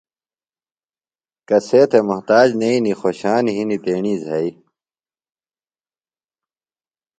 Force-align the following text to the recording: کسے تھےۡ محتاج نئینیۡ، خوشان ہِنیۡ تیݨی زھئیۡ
کسے 1.47 1.81
تھےۡ 1.89 2.05
محتاج 2.09 2.47
نئینیۡ، 2.59 2.97
خوشان 2.99 3.43
ہِنیۡ 3.55 3.81
تیݨی 3.83 4.15
زھئیۡ 4.25 4.53